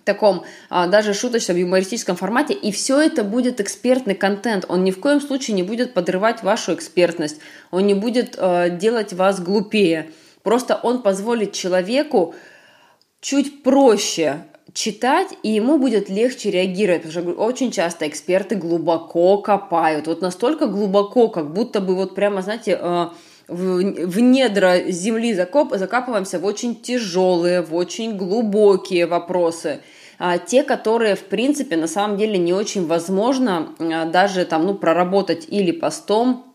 таком 0.04 0.44
а, 0.68 0.86
даже 0.86 1.14
шуточном 1.14 1.56
юмористическом 1.56 2.14
формате, 2.14 2.52
и 2.52 2.70
все 2.72 3.00
это 3.00 3.24
будет 3.24 3.58
экспертный 3.60 4.14
контент. 4.14 4.66
Он 4.68 4.84
ни 4.84 4.90
в 4.90 5.00
коем 5.00 5.18
случае 5.18 5.56
не 5.56 5.62
будет 5.62 5.94
подрывать 5.94 6.42
вашу 6.42 6.74
экспертность, 6.74 7.40
он 7.70 7.86
не 7.86 7.94
будет 7.94 8.36
а, 8.38 8.68
делать 8.68 9.14
вас 9.14 9.40
глупее. 9.40 10.10
Просто 10.42 10.76
он 10.76 11.00
позволит 11.00 11.52
человеку 11.52 12.34
чуть 13.22 13.62
проще 13.62 14.44
читать, 14.74 15.28
и 15.42 15.50
ему 15.50 15.78
будет 15.78 16.10
легче 16.10 16.50
реагировать, 16.50 17.04
потому 17.04 17.32
что 17.32 17.40
очень 17.40 17.70
часто 17.70 18.06
эксперты 18.08 18.56
глубоко 18.56 19.38
копают, 19.38 20.08
вот 20.08 20.20
настолько 20.20 20.66
глубоко, 20.66 21.28
как 21.28 21.52
будто 21.52 21.80
бы 21.80 21.94
вот 21.94 22.14
прямо, 22.14 22.42
знаете, 22.42 22.78
э, 22.80 23.06
в, 23.46 24.20
недра 24.20 24.90
земли 24.90 25.32
закоп, 25.32 25.74
закапываемся 25.74 26.40
в 26.40 26.44
очень 26.44 26.74
тяжелые, 26.74 27.62
в 27.62 27.74
очень 27.74 28.16
глубокие 28.16 29.06
вопросы, 29.06 29.80
а 30.18 30.38
те, 30.38 30.64
которые, 30.64 31.14
в 31.14 31.24
принципе, 31.24 31.76
на 31.76 31.86
самом 31.86 32.16
деле 32.16 32.36
не 32.36 32.52
очень 32.52 32.86
возможно 32.86 33.74
э, 33.78 34.06
даже 34.06 34.44
там, 34.44 34.66
ну, 34.66 34.74
проработать 34.74 35.46
или 35.48 35.70
постом, 35.70 36.52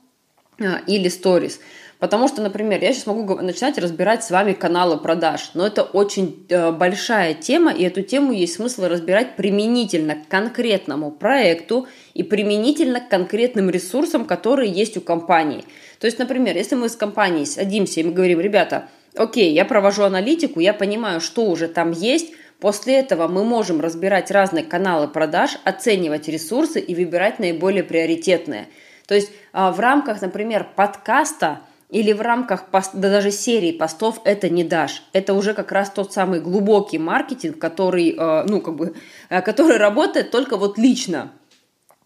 э, 0.60 0.66
или 0.88 1.08
сторис. 1.08 1.62
Потому 2.00 2.30
что, 2.30 2.42
например, 2.42 2.82
я 2.82 2.94
сейчас 2.94 3.08
могу 3.08 3.36
начинать 3.42 3.78
разбирать 3.78 4.24
с 4.24 4.32
вами 4.32 4.54
каналы 4.54 4.98
продаж, 4.98 5.52
но 5.54 5.68
это 5.68 5.84
очень 5.84 6.46
э, 6.48 6.72
большая 6.72 7.34
тема, 7.34 7.74
и 7.74 7.84
эту 7.84 8.04
тему 8.04 8.32
есть 8.32 8.54
смысл 8.54 8.86
разбирать 8.86 9.36
применительно 9.36 10.16
к 10.16 10.30
конкретному 10.30 11.12
проекту 11.12 11.88
и 12.14 12.24
применительно 12.24 13.02
к 13.02 13.10
конкретным 13.10 13.70
ресурсам, 13.70 14.24
которые 14.24 14.72
есть 14.72 14.96
у 14.96 15.02
компании. 15.02 15.66
То 16.00 16.08
есть, 16.08 16.20
например, 16.20 16.56
если 16.56 16.76
мы 16.76 16.88
с 16.88 16.96
компанией 16.96 17.46
садимся 17.46 18.00
и 18.00 18.04
мы 18.04 18.14
говорим, 18.14 18.40
ребята, 18.40 18.88
окей, 19.16 19.52
я 19.52 19.66
провожу 19.66 20.04
аналитику, 20.04 20.62
я 20.62 20.74
понимаю, 20.74 21.20
что 21.20 21.46
уже 21.46 21.68
там 21.68 21.92
есть, 21.92 22.34
После 22.60 23.00
этого 23.00 23.30
мы 23.30 23.46
можем 23.46 23.80
разбирать 23.80 24.32
разные 24.32 24.66
каналы 24.66 25.08
продаж, 25.08 25.58
оценивать 25.64 26.28
ресурсы 26.28 26.82
и 26.82 26.94
выбирать 26.94 27.40
наиболее 27.40 27.84
приоритетные. 27.84 28.68
То 29.08 29.16
есть 29.16 29.32
а, 29.54 29.72
в 29.72 29.80
рамках, 29.80 30.22
например, 30.22 30.68
подкаста 30.76 31.62
или 31.90 32.14
в 32.14 32.22
рамках 32.22 32.68
пост, 32.68 32.92
да 32.94 33.10
даже 33.10 33.32
серии 33.32 33.72
постов 33.72 34.22
это 34.24 34.50
не 34.50 34.64
дашь. 34.64 35.04
Это 35.12 35.34
уже 35.34 35.54
как 35.54 35.72
раз 35.72 35.90
тот 35.90 36.14
самый 36.14 36.40
глубокий 36.40 37.00
маркетинг, 37.00 37.58
который, 37.58 38.16
э, 38.18 38.44
ну, 38.48 38.62
как 38.62 38.76
бы, 38.76 38.94
э, 39.30 39.42
который 39.42 39.78
работает 39.78 40.32
только 40.32 40.58
вот 40.58 40.78
лично. 40.78 41.32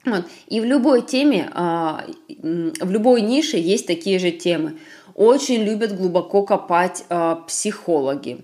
Вот. 0.06 0.26
И 0.48 0.60
в 0.60 0.66
любой 0.66 1.02
теме, 1.02 1.50
а, 1.54 2.06
в 2.28 2.92
любой 2.92 3.22
нише 3.22 3.56
есть 3.56 3.88
такие 3.88 4.20
же 4.20 4.32
темы. 4.32 4.78
Очень 5.16 5.64
любят 5.64 5.96
глубоко 5.96 6.44
копать 6.44 7.06
психологи 7.48 8.44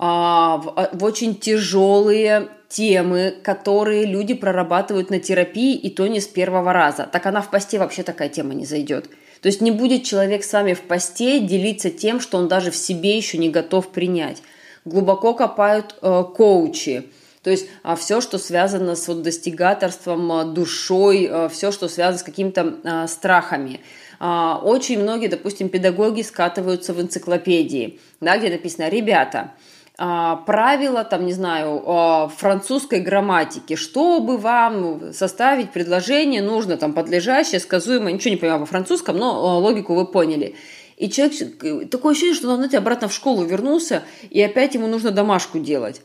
а, 0.00 0.58
в 0.92 1.02
очень 1.02 1.34
тяжелые 1.34 2.48
темы, 2.68 3.34
которые 3.42 4.06
люди 4.06 4.32
прорабатывают 4.32 5.10
на 5.10 5.18
терапии, 5.18 5.74
и 5.74 5.90
то 5.90 6.06
не 6.06 6.20
с 6.20 6.28
первого 6.28 6.72
раза. 6.72 7.08
Так 7.10 7.26
она 7.26 7.42
в 7.42 7.50
посте 7.50 7.80
вообще 7.80 8.04
такая 8.04 8.28
тема 8.28 8.54
не 8.54 8.64
зайдет. 8.64 9.10
То 9.42 9.48
есть 9.48 9.60
не 9.60 9.72
будет 9.72 10.04
человек 10.04 10.44
с 10.44 10.52
вами 10.52 10.74
в 10.74 10.82
посте 10.82 11.40
делиться 11.40 11.90
тем, 11.90 12.20
что 12.20 12.38
он 12.38 12.46
даже 12.46 12.70
в 12.70 12.76
себе 12.76 13.16
еще 13.16 13.38
не 13.38 13.50
готов 13.50 13.88
принять. 13.88 14.40
Глубоко 14.84 15.34
копают 15.34 15.96
э, 16.00 16.24
коучи, 16.36 17.04
то 17.42 17.50
есть 17.50 17.66
а, 17.82 17.96
все, 17.96 18.20
что 18.20 18.38
связано 18.38 18.94
с 18.94 19.08
вот, 19.08 19.22
достигаторством, 19.22 20.30
а, 20.30 20.44
душой, 20.44 21.28
а, 21.30 21.48
все, 21.48 21.72
что 21.72 21.88
связано 21.88 22.18
с 22.18 22.22
какими-то 22.22 22.74
а, 22.84 23.06
страхами. 23.08 23.80
А, 24.20 24.60
очень 24.62 25.00
многие, 25.00 25.28
допустим, 25.28 25.68
педагоги 25.68 26.22
скатываются 26.22 26.92
в 26.92 27.00
энциклопедии, 27.00 28.00
да, 28.20 28.38
где 28.38 28.50
написано 28.50 28.88
«Ребята, 28.88 29.38
а, 29.38 29.52
правила, 29.98 31.02
там, 31.02 31.26
не 31.26 31.32
знаю, 31.32 31.82
а, 31.84 32.28
французской 32.28 33.00
грамматики. 33.00 33.74
Чтобы 33.74 34.38
вам 34.38 35.12
составить 35.12 35.72
предложение, 35.72 36.40
нужно 36.40 36.76
там 36.76 36.92
подлежащее, 36.92 37.58
сказуемое, 37.58 38.12
ничего 38.12 38.30
не 38.30 38.36
понимаю 38.36 38.60
по 38.60 38.66
французском, 38.66 39.16
но 39.16 39.58
логику 39.58 39.94
вы 39.94 40.06
поняли. 40.06 40.54
И 40.96 41.10
человек, 41.10 41.90
такое 41.90 42.12
ощущение, 42.12 42.36
что 42.36 42.48
он, 42.48 42.56
знаете, 42.56 42.78
обратно 42.78 43.08
в 43.08 43.12
школу 43.12 43.44
вернулся, 43.44 44.04
и 44.30 44.40
опять 44.40 44.74
ему 44.74 44.86
нужно 44.86 45.10
домашку 45.10 45.58
делать. 45.58 46.00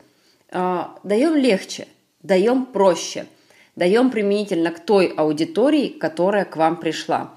А, 0.50 0.96
даем 1.04 1.36
легче, 1.36 1.86
даем 2.22 2.66
проще, 2.66 3.26
даем 3.76 4.10
применительно 4.10 4.72
к 4.72 4.80
той 4.80 5.06
аудитории, 5.06 5.88
которая 5.88 6.44
к 6.44 6.56
вам 6.56 6.78
пришла. 6.78 7.34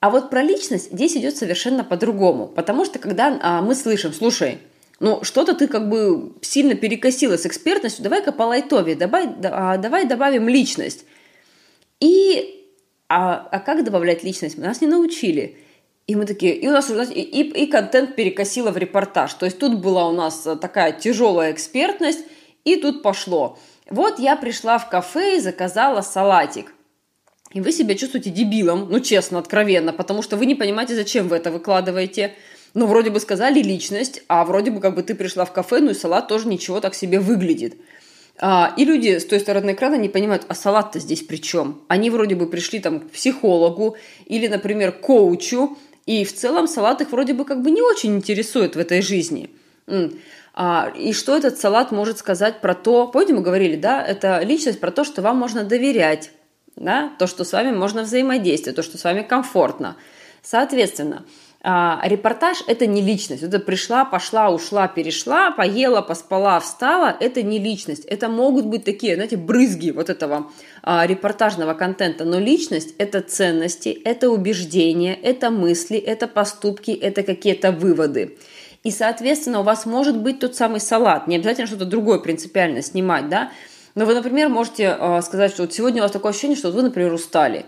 А 0.00 0.10
вот 0.10 0.28
про 0.28 0.42
личность 0.42 0.92
здесь 0.92 1.16
идет 1.16 1.34
совершенно 1.36 1.82
по-другому, 1.82 2.46
потому 2.46 2.84
что 2.84 2.98
когда 2.98 3.38
а, 3.42 3.62
мы 3.62 3.74
слышим, 3.74 4.12
слушай, 4.12 4.58
ну 5.00 5.24
что-то 5.24 5.54
ты 5.54 5.68
как 5.68 5.88
бы 5.88 6.32
сильно 6.40 6.74
перекосила 6.74 7.36
с 7.36 7.46
экспертностью, 7.46 8.04
давай-ка 8.04 8.32
по 8.32 8.44
лайтове, 8.44 8.94
давай, 8.94 9.28
давай 9.28 10.06
добавим 10.06 10.48
личность. 10.48 11.04
И 12.00 12.54
а, 13.08 13.48
а 13.50 13.60
как 13.60 13.84
добавлять 13.84 14.24
личность? 14.24 14.58
Нас 14.58 14.80
не 14.80 14.86
научили. 14.86 15.58
И 16.06 16.16
мы 16.16 16.26
такие, 16.26 16.54
и 16.54 16.68
у 16.68 16.72
нас 16.72 16.90
и, 16.90 17.20
и, 17.20 17.64
и 17.64 17.66
контент 17.66 18.14
перекосило 18.14 18.70
в 18.70 18.76
репортаж. 18.76 19.32
То 19.34 19.46
есть 19.46 19.58
тут 19.58 19.80
была 19.80 20.08
у 20.08 20.12
нас 20.12 20.46
такая 20.60 20.92
тяжелая 20.92 21.52
экспертность, 21.52 22.20
и 22.64 22.76
тут 22.76 23.02
пошло. 23.02 23.58
Вот 23.88 24.18
я 24.18 24.36
пришла 24.36 24.78
в 24.78 24.88
кафе 24.88 25.36
и 25.36 25.40
заказала 25.40 26.02
салатик. 26.02 26.74
И 27.52 27.60
вы 27.60 27.72
себя 27.72 27.94
чувствуете 27.94 28.30
дебилом, 28.30 28.88
ну 28.90 29.00
честно, 29.00 29.38
откровенно, 29.38 29.92
потому 29.92 30.22
что 30.22 30.36
вы 30.36 30.46
не 30.46 30.54
понимаете, 30.54 30.94
зачем 30.94 31.28
вы 31.28 31.36
это 31.36 31.50
выкладываете. 31.50 32.34
Ну, 32.74 32.86
вроде 32.86 33.10
бы 33.10 33.20
сказали 33.20 33.62
личность, 33.62 34.22
а 34.28 34.44
вроде 34.44 34.72
бы 34.72 34.80
как 34.80 34.96
бы 34.96 35.02
ты 35.02 35.14
пришла 35.14 35.44
в 35.44 35.52
кафе, 35.52 35.78
ну 35.78 35.92
и 35.92 35.94
салат 35.94 36.26
тоже 36.28 36.48
ничего 36.48 36.80
так 36.80 36.94
себе 36.94 37.20
выглядит. 37.20 37.76
А, 38.38 38.74
и 38.76 38.84
люди 38.84 39.18
с 39.18 39.24
той 39.24 39.38
стороны 39.38 39.72
экрана 39.72 39.94
не 39.94 40.08
понимают, 40.08 40.44
а 40.48 40.54
салат-то 40.54 40.98
здесь 40.98 41.22
при 41.22 41.36
чем? 41.36 41.82
Они 41.86 42.10
вроде 42.10 42.34
бы 42.34 42.48
пришли 42.48 42.80
там 42.80 43.00
к 43.00 43.10
психологу 43.10 43.96
или, 44.26 44.48
например, 44.48 44.90
к 44.90 45.00
коучу, 45.00 45.78
и 46.06 46.24
в 46.24 46.34
целом 46.34 46.66
салат 46.66 47.00
их 47.00 47.12
вроде 47.12 47.32
бы 47.32 47.44
как 47.44 47.62
бы 47.62 47.70
не 47.70 47.80
очень 47.80 48.16
интересует 48.16 48.74
в 48.74 48.78
этой 48.78 49.02
жизни. 49.02 49.50
А, 50.56 50.92
и 50.96 51.12
что 51.12 51.36
этот 51.36 51.58
салат 51.58 51.92
может 51.92 52.18
сказать 52.18 52.60
про 52.60 52.74
то, 52.74 53.06
помните, 53.06 53.34
мы 53.34 53.42
говорили, 53.42 53.76
да, 53.76 54.04
это 54.04 54.40
личность 54.40 54.80
про 54.80 54.90
то, 54.90 55.04
что 55.04 55.22
вам 55.22 55.36
можно 55.36 55.62
доверять, 55.64 56.30
да, 56.76 57.12
то, 57.18 57.26
что 57.26 57.44
с 57.44 57.52
вами 57.52 57.70
можно 57.74 58.02
взаимодействовать, 58.02 58.76
то, 58.76 58.82
что 58.82 58.98
с 58.98 59.04
вами 59.04 59.22
комфортно. 59.22 59.96
Соответственно, 60.42 61.24
а, 61.66 61.98
репортаж– 62.04 62.62
это 62.66 62.86
не 62.86 63.00
личность. 63.00 63.42
Это 63.42 63.58
пришла, 63.58 64.04
пошла, 64.04 64.50
ушла, 64.50 64.86
перешла, 64.86 65.50
поела, 65.50 66.02
поспала, 66.02 66.60
встала– 66.60 67.16
это 67.20 67.42
не 67.42 67.58
личность. 67.58 68.04
Это 68.04 68.28
могут 68.28 68.66
быть 68.66 68.84
такие, 68.84 69.14
знаете, 69.14 69.38
брызги 69.38 69.90
вот 69.90 70.10
этого 70.10 70.50
а, 70.82 71.06
репортажного 71.06 71.72
контента. 71.72 72.26
Но 72.26 72.38
личность– 72.38 72.94
это 72.98 73.22
ценности, 73.22 73.88
это 73.88 74.28
убеждения, 74.28 75.14
это 75.14 75.48
мысли, 75.48 75.96
это 75.96 76.28
поступки, 76.28 76.90
это 76.90 77.22
какие-то 77.22 77.72
выводы. 77.72 78.36
И, 78.82 78.90
соответственно, 78.90 79.60
у 79.60 79.62
вас 79.62 79.86
может 79.86 80.18
быть 80.18 80.40
тот 80.40 80.54
самый 80.54 80.80
салат. 80.80 81.26
Не 81.26 81.36
обязательно 81.36 81.66
что-то 81.66 81.86
другое 81.86 82.18
принципиально 82.18 82.82
снимать, 82.82 83.30
да. 83.30 83.50
Но 83.94 84.04
вы, 84.04 84.12
например, 84.12 84.50
можете 84.50 84.94
э, 84.98 85.22
сказать, 85.22 85.52
что 85.52 85.62
вот 85.62 85.72
сегодня 85.72 86.02
у 86.02 86.04
вас 86.04 86.12
такое 86.12 86.32
ощущение, 86.32 86.58
что 86.58 86.70
вы, 86.70 86.82
например, 86.82 87.10
устали. 87.10 87.64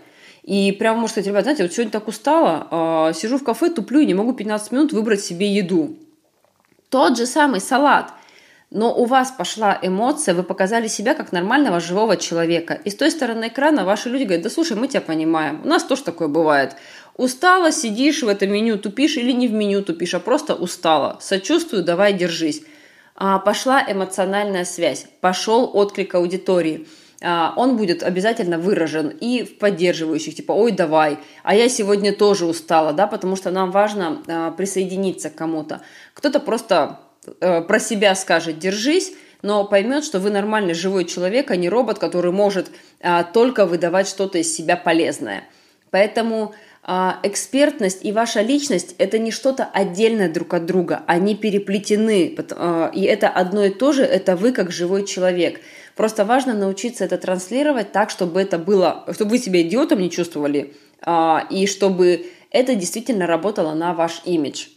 И 0.47 0.71
прямо 0.71 1.01
можете 1.01 1.21
сказать, 1.21 1.27
ребят, 1.27 1.43
знаете, 1.43 1.63
вот 1.63 1.73
сегодня 1.73 1.91
так 1.91 2.07
устала, 2.07 3.09
э, 3.09 3.13
сижу 3.13 3.37
в 3.37 3.43
кафе, 3.43 3.69
туплю 3.69 3.99
и 3.99 4.07
не 4.07 4.15
могу 4.15 4.33
15 4.33 4.71
минут 4.71 4.93
выбрать 4.93 5.21
себе 5.21 5.53
еду. 5.53 5.95
Тот 6.89 7.17
же 7.17 7.27
самый 7.27 7.61
салат– 7.61 8.11
но 8.69 8.93
у 8.93 9.05
вас 9.05 9.31
пошла 9.31 9.79
эмоция, 9.81 10.35
вы 10.35 10.43
показали 10.43 10.87
себя 10.87 11.13
как 11.13 11.31
нормального 11.31 11.79
живого 11.79 12.17
человека. 12.17 12.73
И 12.83 12.89
с 12.89 12.95
той 12.95 13.11
стороны 13.11 13.47
экрана 13.47 13.85
ваши 13.85 14.09
люди 14.09 14.23
говорят, 14.23 14.43
да 14.43 14.49
слушай, 14.49 14.75
мы 14.75 14.89
тебя 14.89 15.01
понимаем, 15.01 15.61
у 15.63 15.67
нас 15.67 15.83
тоже 15.83 16.03
такое 16.03 16.27
бывает. 16.27 16.75
Устала, 17.15 17.71
сидишь 17.71 18.23
в 18.23 18.27
этом 18.27 18.51
меню, 18.51 18.77
тупишь 18.77 19.15
или 19.17 19.31
не 19.31 19.47
в 19.47 19.53
меню 19.53 19.83
тупишь, 19.83 20.13
а 20.13 20.19
просто 20.19 20.53
устала. 20.53 21.17
Сочувствую, 21.21 21.83
давай 21.83 22.13
держись. 22.13 22.61
А, 23.15 23.39
пошла 23.39 23.83
эмоциональная 23.87 24.65
связь, 24.65 25.07
пошел 25.21 25.71
отклик 25.73 26.13
аудитории. 26.15 26.87
А, 27.21 27.53
он 27.55 27.77
будет 27.77 28.03
обязательно 28.03 28.59
выражен 28.59 29.09
и 29.09 29.43
в 29.43 29.57
поддерживающих, 29.57 30.35
типа, 30.35 30.51
ой, 30.51 30.71
давай, 30.71 31.17
а 31.43 31.55
я 31.55 31.67
сегодня 31.67 32.13
тоже 32.13 32.45
устала, 32.45 32.93
да, 32.93 33.07
потому 33.07 33.35
что 33.35 33.49
нам 33.49 33.71
важно 33.71 34.21
а, 34.27 34.51
присоединиться 34.51 35.29
к 35.29 35.35
кому-то. 35.35 35.81
Кто-то 36.13 36.39
просто 36.39 36.99
а, 37.41 37.61
про 37.61 37.79
себя 37.79 38.13
скажет, 38.13 38.59
держись, 38.59 39.13
но 39.41 39.65
поймет, 39.65 40.03
что 40.03 40.19
вы 40.19 40.29
нормальный 40.29 40.75
живой 40.75 41.05
человек, 41.05 41.49
а 41.49 41.55
не 41.55 41.69
робот, 41.69 41.97
который 41.97 42.31
может 42.31 42.69
а, 43.01 43.23
только 43.23 43.65
выдавать 43.65 44.07
что-то 44.07 44.37
из 44.37 44.55
себя 44.55 44.77
полезное. 44.77 45.43
Поэтому 45.89 46.53
экспертность 47.23 48.05
и 48.05 48.13
ваша 48.13 48.39
личность– 48.41 48.95
это 48.97 49.19
не 49.19 49.31
что-то 49.31 49.65
отдельное 49.65 50.29
друг 50.29 50.53
от 50.53 50.65
друга, 50.65 51.03
они 51.05 51.35
переплетены, 51.35 52.33
а, 52.51 52.89
и 52.93 53.01
это 53.01 53.27
одно 53.27 53.65
и 53.65 53.69
то 53.69 53.91
же, 53.91 54.03
это 54.03 54.37
вы 54.37 54.53
как 54.53 54.71
живой 54.71 55.05
человек. 55.05 55.59
Просто 55.97 56.25
важно 56.25 56.53
научиться 56.53 57.03
это 57.03 57.17
транслировать 57.17 57.91
так, 57.91 58.11
чтобы 58.11 58.39
это 58.39 58.59
было, 58.59 59.03
чтобы 59.13 59.31
вы 59.31 59.39
себя 59.39 59.63
идиотом 59.63 59.99
не 59.99 60.11
чувствовали, 60.11 60.75
а, 61.01 61.47
и 61.49 61.65
чтобы 61.65 62.27
это 62.51 62.75
действительно 62.75 63.25
работало 63.25 63.73
на 63.73 63.95
ваш 63.95 64.21
имидж. 64.23 64.67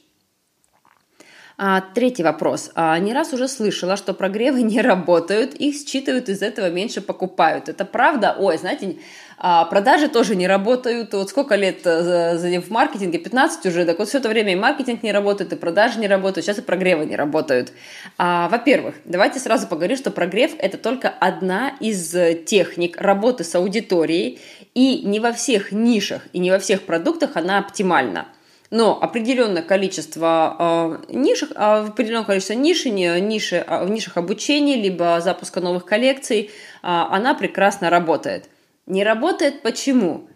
А, 1.63 1.83
третий 1.83 2.23
вопрос. 2.23 2.71
А, 2.75 2.99
не 2.99 3.13
раз 3.13 3.35
уже 3.35 3.47
слышала, 3.47 3.99
что 3.99 4.15
прогревы 4.15 4.63
не 4.73 4.81
работают, 4.81 5.53
их 5.53 5.77
считывают, 5.77 6.31
из 6.31 6.41
этого 6.41 6.71
меньше 6.71 7.03
покупают. 7.03 7.69
Это 7.69 7.85
правда? 7.85 8.35
Ой, 8.39 8.57
знаете, 8.57 8.97
а 9.37 9.67
продажи 9.67 10.09
тоже 10.09 10.37
не 10.37 10.47
работают. 10.47 11.13
Вот 11.13 11.29
сколько 11.29 11.57
лет 11.57 11.87
э, 11.87 12.61
в 12.61 12.71
маркетинге? 12.71 13.19
15 13.19 13.67
уже. 13.67 13.85
Так 13.85 13.99
вот 13.99 14.09
все 14.09 14.19
это 14.19 14.31
время 14.31 14.53
и 14.53 14.57
маркетинг 14.57 15.03
не 15.03 15.13
работает, 15.13 15.53
и 15.53 15.57
продажи 15.57 16.01
не 16.01 16.09
работают, 16.09 16.47
сейчас 16.47 16.59
и 16.59 16.63
прогревы 16.63 17.05
не 17.05 17.17
работают. 17.17 17.73
А, 18.17 18.49
во-первых, 18.49 18.95
давайте 19.05 19.39
сразу 19.39 19.67
поговорим, 19.67 19.99
что 19.99 20.11
прогрев– 20.11 20.53
это 20.59 20.79
только 20.79 21.11
одна 21.11 21.75
из 21.79 22.17
техник 22.47 22.99
работы 22.99 23.45
с 23.45 23.55
аудиторией, 23.55 24.41
и 24.75 25.03
не 25.03 25.21
во 25.21 25.33
всех 25.33 25.73
нишах 25.73 26.23
и 26.33 26.39
не 26.39 26.51
во 26.51 26.59
всех 26.59 26.83
продуктах 26.83 27.37
она 27.37 27.59
оптимальна. 27.59 28.29
Но 28.71 29.03
определенное 29.03 29.63
количество 29.63 31.03
э, 31.09 31.15
ниш, 31.15 31.43
э, 31.43 31.47
определенное 31.55 32.25
количество 32.25 32.53
ниш, 32.53 32.85
ниши, 32.85 33.57
э, 33.57 33.85
в 33.85 33.91
нишах 33.91 34.17
обучения, 34.17 34.77
либо 34.77 35.21
запуска 35.21 35.61
новых 35.61 35.85
коллекций, 35.85 36.51
она 36.83 37.35
прекрасно 37.35 37.91
работает. 37.91 38.49
Не 38.87 39.05
работает 39.05 39.63
почему? 39.63 40.29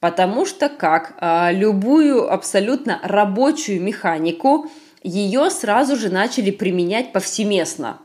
Потому 0.00 0.44
что 0.44 0.68
как 0.68 1.14
а, 1.18 1.50
любую 1.52 2.30
абсолютно 2.30 3.00
рабочую 3.02 3.80
механику, 3.80 4.70
ее 5.02 5.48
сразу 5.50 5.96
же 5.96 6.10
начали 6.10 6.50
применять 6.50 7.12
повсеместно. 7.12 8.00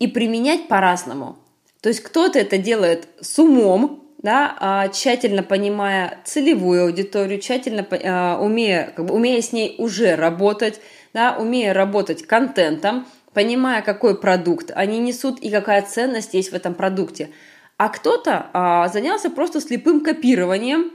И 0.00 0.08
применять 0.08 0.66
по-разному. 0.66 1.36
То 1.80 1.90
есть 1.90 2.00
кто-то 2.00 2.38
это 2.38 2.58
делает 2.58 3.06
с 3.20 3.38
умом, 3.38 4.03
да, 4.24 4.56
а, 4.58 4.88
тщательно 4.88 5.44
понимая 5.44 6.18
целевую 6.24 6.86
аудиторию, 6.86 7.38
тщательно 7.38 7.86
а, 7.92 8.40
умея, 8.40 8.92
как 8.96 9.06
бы, 9.06 9.14
умея 9.14 9.40
с 9.40 9.52
ней 9.52 9.76
уже 9.78 10.16
работать, 10.16 10.80
да, 11.12 11.36
умея 11.38 11.72
работать 11.72 12.26
контентом, 12.26 13.06
понимая, 13.32 13.82
какой 13.82 14.20
продукт 14.20 14.72
они 14.74 14.98
несут 14.98 15.38
и 15.38 15.50
какая 15.50 15.82
ценность 15.82 16.34
есть 16.34 16.50
в 16.50 16.54
этом 16.54 16.74
продукте– 16.74 17.30
а 17.76 17.88
кто-то 17.88 18.50
а, 18.52 18.88
занялся 18.88 19.30
просто 19.30 19.60
слепым 19.60 20.00
копированием 20.00 20.92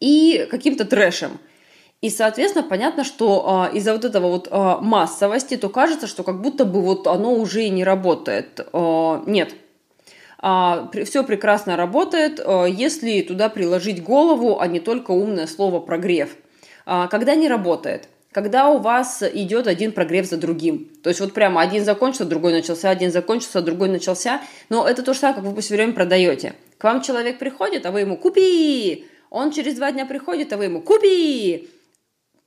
и 0.00 0.46
каким-то 0.50 0.84
трэшем. 0.84 1.38
И, 2.00 2.10
соответственно, 2.10 2.66
понятно, 2.68 3.02
что 3.02 3.70
э, 3.72 3.76
из-за 3.78 3.94
вот 3.94 4.04
этого 4.04 4.28
вот 4.28 4.48
э, 4.50 4.76
массовости, 4.82 5.56
то 5.56 5.70
кажется, 5.70 6.06
что 6.06 6.22
как 6.22 6.42
будто 6.42 6.66
бы 6.66 6.82
вот 6.82 7.06
оно 7.06 7.32
уже 7.32 7.64
и 7.64 7.70
не 7.70 7.82
работает. 7.82 8.60
Э, 8.60 9.22
нет, 9.26 9.54
а, 9.54 9.63
все 11.04 11.24
прекрасно 11.24 11.76
работает, 11.76 12.38
э, 12.38 12.66
если 12.70 13.22
туда 13.22 13.48
приложить 13.48 14.02
голову, 14.02 14.60
а 14.60 14.66
не 14.66 14.78
только 14.78 15.12
умное 15.12 15.46
слово 15.46 15.80
прогрев. 15.80 16.36
А, 16.84 17.08
когда 17.08 17.34
не 17.34 17.48
работает? 17.48 18.08
Когда 18.30 18.68
у 18.68 18.78
вас 18.78 19.22
идет 19.22 19.66
один 19.66 19.92
прогрев 19.92 20.26
за 20.26 20.36
другим. 20.36 20.90
То 21.02 21.08
есть 21.08 21.20
вот 21.20 21.32
прямо 21.32 21.62
один 21.62 21.84
закончился, 21.84 22.26
другой 22.26 22.52
начался, 22.52 22.90
один 22.90 23.10
закончился, 23.10 23.62
другой 23.62 23.88
начался. 23.88 24.42
Но 24.68 24.86
это 24.86 25.02
то 25.02 25.14
же 25.14 25.20
самое, 25.20 25.40
как 25.40 25.50
вы 25.50 25.62
все 25.62 25.76
время 25.76 25.94
продаете. 25.94 26.54
К 26.76 26.84
вам 26.84 27.00
человек 27.00 27.38
приходит, 27.38 27.86
а 27.86 27.90
вы 27.90 28.00
ему 28.00 28.18
«купи!» 28.18 29.06
Он 29.30 29.50
через 29.50 29.76
два 29.76 29.92
дня 29.92 30.04
приходит, 30.04 30.52
а 30.52 30.58
вы 30.58 30.64
ему 30.64 30.82
«купи!» 30.82 31.70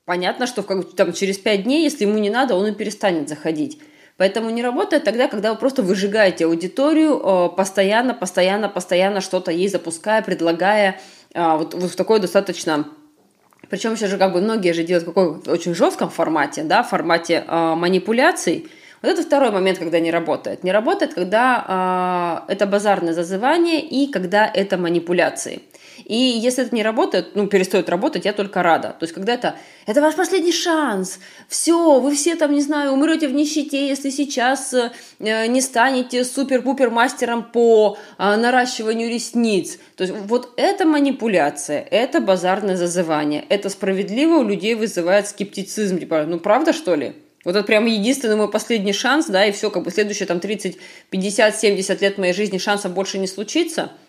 Понятно, 0.05 0.45
что 0.45 0.61
в, 0.61 0.95
там, 0.95 1.13
через 1.13 1.37
пять 1.39 1.63
дней, 1.63 1.83
если 1.83 2.05
ему 2.05 2.19
не 2.19 2.29
надо, 2.29 2.55
он 2.55 2.67
и 2.67 2.75
перестанет 2.75 3.27
заходить. 3.27 3.79
Поэтому 4.17 4.49
не 4.49 4.63
работает 4.63 5.03
тогда, 5.03 5.27
когда 5.27 5.53
вы 5.53 5.59
просто 5.59 5.83
выжигаете 5.83 6.45
аудиторию, 6.45 7.21
э, 7.23 7.49
постоянно, 7.55 8.13
постоянно, 8.13 8.67
постоянно 8.67 9.21
что-то 9.21 9.51
ей 9.51 9.67
запуская, 9.67 10.21
предлагая 10.23 10.99
э, 11.33 11.57
вот, 11.57 11.75
вот 11.75 11.91
в 11.91 11.95
такой 11.95 12.19
достаточно 12.19 12.87
причем 13.69 13.97
сейчас 13.97 14.11
же 14.11 14.17
как 14.17 14.33
бы 14.33 14.41
многие 14.41 14.73
же 14.73 14.83
делают 14.83 15.03
в 15.03 15.13
каком 15.13 15.41
очень 15.47 15.75
жестком 15.75 16.09
формате, 16.09 16.63
да, 16.63 16.83
формате 16.83 17.43
э, 17.45 17.75
манипуляций. 17.75 18.67
Вот 19.01 19.11
это 19.11 19.21
второй 19.21 19.51
момент, 19.51 19.77
когда 19.77 19.99
не 19.99 20.11
работает. 20.11 20.63
Не 20.63 20.71
работает, 20.71 21.13
когда 21.13 22.43
э, 22.47 22.53
это 22.53 22.65
базарное 22.65 23.13
зазывание 23.13 23.81
и 23.81 24.11
когда 24.11 24.49
это 24.51 24.77
манипуляции. 24.77 25.61
И 26.05 26.15
если 26.15 26.65
это 26.65 26.75
не 26.75 26.83
работает, 26.83 27.35
ну, 27.35 27.47
перестает 27.47 27.89
работать, 27.89 28.25
я 28.25 28.33
только 28.33 28.63
рада. 28.63 28.95
То 28.99 29.03
есть, 29.03 29.13
когда 29.13 29.33
это, 29.33 29.55
это 29.85 30.01
ваш 30.01 30.15
последний 30.15 30.51
шанс, 30.51 31.19
все, 31.47 31.99
вы 31.99 32.15
все 32.15 32.35
там, 32.35 32.53
не 32.53 32.61
знаю, 32.61 32.93
умрете 32.93 33.27
в 33.27 33.33
нищете, 33.33 33.87
если 33.87 34.09
сейчас 34.09 34.73
э, 34.73 34.91
не 35.19 35.61
станете 35.61 36.23
супер-пупер 36.23 36.89
мастером 36.89 37.43
по 37.43 37.97
э, 38.17 38.35
наращиванию 38.35 39.09
ресниц. 39.09 39.79
То 39.95 40.03
есть, 40.03 40.15
вот 40.15 40.53
это 40.57 40.85
манипуляция, 40.85 41.81
это 41.81 42.21
базарное 42.21 42.77
зазывание, 42.77 43.43
это 43.49 43.69
справедливо 43.69 44.37
у 44.37 44.43
людей 44.43 44.75
вызывает 44.75 45.27
скептицизм, 45.27 45.99
типа, 45.99 46.25
ну, 46.27 46.39
правда, 46.39 46.73
что 46.73 46.95
ли? 46.95 47.15
Вот 47.47 47.55
это 47.55 47.65
прям 47.65 47.85
единственный 47.85 48.35
мой 48.35 48.51
последний 48.51 48.93
шанс, 48.93 49.25
да, 49.25 49.45
и 49.45 49.51
все, 49.51 49.71
как 49.71 49.83
бы 49.83 49.89
следующие 49.89 50.27
там 50.27 50.39
30, 50.39 50.77
50, 51.09 51.55
70 51.55 52.01
лет 52.01 52.17
моей 52.19 52.33
жизни 52.33 52.59
шансов 52.59 52.93
больше 52.93 53.17
не 53.17 53.27
случится– 53.27 53.91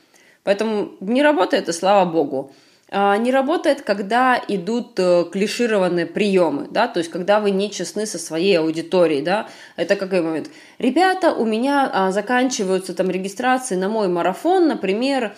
Поэтому 0.48 0.92
не 1.00 1.22
работает, 1.22 1.68
и 1.68 1.72
слава 1.72 2.10
богу. 2.10 2.52
А, 2.90 3.18
не 3.18 3.30
работает, 3.30 3.82
когда 3.82 4.42
идут 4.48 4.98
э, 4.98 5.24
клишированные 5.30 6.06
приемы, 6.06 6.68
да, 6.70 6.88
то 6.88 7.00
есть 7.00 7.10
когда 7.10 7.38
вы 7.38 7.50
не 7.50 7.70
честны 7.70 8.06
со 8.06 8.18
своей 8.18 8.58
аудиторией, 8.58 9.20
да, 9.20 9.46
это 9.76 9.94
какой 9.94 10.22
момент? 10.22 10.48
Ребята, 10.78 11.34
у 11.34 11.44
меня 11.44 11.90
а, 11.92 12.12
заканчиваются 12.12 12.94
там 12.94 13.10
регистрации 13.10 13.74
на 13.74 13.90
мой 13.90 14.08
марафон, 14.08 14.68
например, 14.68 15.34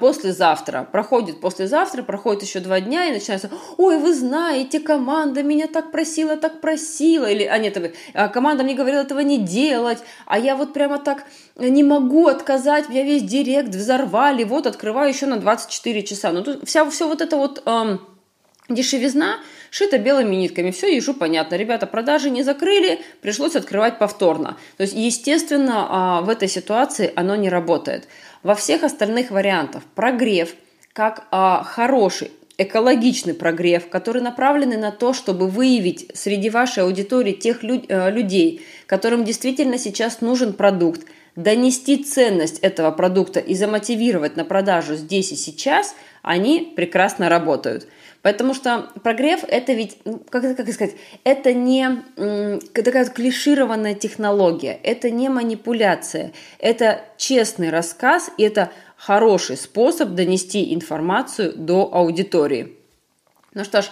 послезавтра. 0.00 0.88
Проходит 0.90 1.40
послезавтра, 1.40 2.02
проходит 2.02 2.42
еще 2.42 2.60
два 2.60 2.80
дня, 2.80 3.06
и 3.06 3.12
начинается, 3.12 3.50
ой, 3.76 3.98
вы 3.98 4.14
знаете, 4.14 4.80
команда 4.80 5.42
меня 5.42 5.66
так 5.66 5.90
просила, 5.90 6.36
так 6.36 6.60
просила, 6.60 7.26
или, 7.26 7.44
а 7.44 7.58
нет, 7.58 7.76
«А 8.14 8.28
команда 8.28 8.64
мне 8.64 8.74
говорила 8.74 9.00
этого 9.00 9.20
не 9.20 9.38
делать, 9.38 9.98
а 10.24 10.38
я 10.38 10.56
вот 10.56 10.72
прямо 10.72 10.98
так 10.98 11.24
не 11.56 11.82
могу 11.82 12.28
отказать, 12.28 12.88
меня 12.88 13.02
весь 13.02 13.22
директ 13.22 13.70
взорвали, 13.70 14.44
вот, 14.44 14.66
открываю 14.66 15.08
еще 15.08 15.26
на 15.26 15.36
24 15.36 16.02
часа. 16.02 16.32
Ну, 16.32 16.42
тут 16.42 16.68
вся, 16.68 16.88
все 16.88 17.08
вот 17.08 17.20
это 17.20 17.36
вот 17.36 17.62
эм, 17.66 18.00
дешевизна, 18.68 19.38
шито 19.70 19.98
белыми 19.98 20.34
нитками. 20.34 20.70
Все 20.70 20.94
ежу 20.94 21.14
понятно. 21.14 21.54
Ребята, 21.56 21.86
продажи 21.86 22.30
не 22.30 22.42
закрыли, 22.42 23.00
пришлось 23.20 23.56
открывать 23.56 23.98
повторно. 23.98 24.56
То 24.76 24.82
есть, 24.82 24.94
естественно, 24.94 25.86
а, 25.88 26.20
в 26.22 26.28
этой 26.28 26.48
ситуации 26.48 27.12
оно 27.14 27.36
не 27.36 27.48
работает. 27.48 28.08
Во 28.46 28.54
всех 28.54 28.84
остальных 28.84 29.32
вариантах. 29.32 29.82
Прогрев 29.96 30.54
как 30.92 31.26
а, 31.32 31.64
хороший 31.64 32.30
экологичный 32.58 33.34
прогрев, 33.34 33.88
который 33.88 34.22
направленный 34.22 34.76
на 34.76 34.92
то, 34.92 35.12
чтобы 35.12 35.48
выявить 35.48 36.12
среди 36.14 36.48
вашей 36.48 36.84
аудитории 36.84 37.32
тех 37.32 37.64
э, 37.64 38.10
людей, 38.12 38.64
которым 38.86 39.24
действительно 39.24 39.78
сейчас 39.78 40.20
нужен 40.20 40.52
продукт, 40.52 41.08
донести 41.36 42.02
ценность 42.02 42.58
этого 42.60 42.90
продукта 42.90 43.40
и 43.40 43.54
замотивировать 43.54 44.36
на 44.36 44.44
продажу 44.44 44.96
здесь 44.96 45.32
и 45.32 45.36
сейчас, 45.36 45.94
они 46.22 46.72
прекрасно 46.74 47.28
работают. 47.28 47.86
Потому 48.22 48.54
что 48.54 48.90
прогрев 49.04 49.44
это 49.46 49.72
ведь, 49.72 49.98
ну, 50.04 50.18
как, 50.18 50.56
как 50.56 50.68
сказать, 50.72 50.96
это 51.22 51.52
не 51.52 52.02
такая 52.72 53.04
клишированная 53.04 53.94
технология, 53.94 54.80
это 54.82 55.10
не 55.10 55.28
манипуляция, 55.28 56.32
это 56.58 57.02
честный 57.18 57.70
рассказ, 57.70 58.30
и 58.36 58.42
это 58.42 58.72
хороший 58.96 59.56
способ 59.56 60.10
донести 60.10 60.74
информацию 60.74 61.52
до 61.54 61.88
аудитории. 61.92 62.72
Ну 63.54 63.62
что 63.62 63.82
ж, 63.82 63.86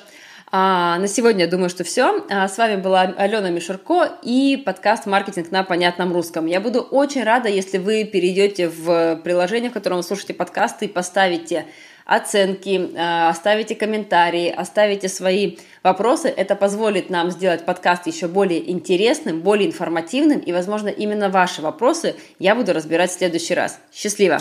а, 0.57 0.99
на 1.01 1.09
сегодня 1.09 1.47
я 1.47 1.51
думаю, 1.51 1.69
что 1.69 1.83
все. 1.83 2.25
А, 2.31 2.47
с 2.47 2.59
вами 2.59 2.81
была 2.81 3.01
Алена 3.01 3.51
Мишурко 3.51 4.21
и 4.23 4.63
подкаст 4.65 5.05
«Маркетинг 5.05 5.51
на 5.51 5.65
понятном 5.65 6.13
русском». 6.13 6.47
Я 6.47 6.61
буду 6.61 6.81
очень 6.81 7.25
рада, 7.25 7.49
если 7.49 7.79
вы 7.79 8.05
перейдете 8.05 8.69
в 8.69 9.17
приложение, 9.25 9.71
в 9.71 9.73
котором 9.73 9.97
вы 9.97 10.05
слушаете 10.05 10.33
подкасты 10.33 10.85
и 10.85 10.89
поставите 10.89 11.67
оценки, 12.05 12.89
э, 12.95 13.29
оставите 13.29 13.75
комментарии, 13.75 14.49
оставите 14.49 15.09
свои 15.09 15.57
вопросы. 15.83 16.29
Это 16.29 16.55
позволит 16.55 17.11
нам 17.11 17.33
сделать 17.33 17.65
подкаст 17.65 18.07
еще 18.07 18.29
более 18.29 18.71
интересным, 18.71 19.41
более 19.41 19.67
информативным, 19.67 20.39
и, 20.39 20.53
возможно, 20.53 20.87
именно 20.87 21.31
ваши 21.31 21.63
вопросы 21.63 22.15
я 22.39 22.55
буду 22.55 22.73
разбирать 22.73 23.11
в 23.11 23.19
следующий 23.19 23.55
раз. 23.55 23.81
Счастливо! 23.93 24.39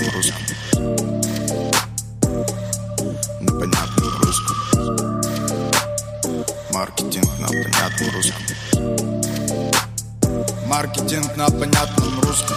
Понятном 0.00 0.14
русском. 0.14 0.42
На 3.40 3.52
понятном 3.52 4.22
русском. 4.22 4.56
Маркетинг 6.72 7.30
на 7.38 7.48
понятном 7.48 8.10
русском. 8.14 8.42
Маркетинг 10.66 11.36
на 11.36 11.46
понятном 11.46 12.20
русском 12.20 12.56